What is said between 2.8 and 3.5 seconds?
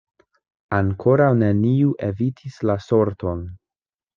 sorton.